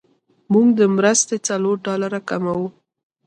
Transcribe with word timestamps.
موږ 0.51 0.67
د 0.79 0.81
مرستې 0.95 1.37
څلور 1.47 1.75
ډالره 1.87 2.19
کموو. 2.29 2.67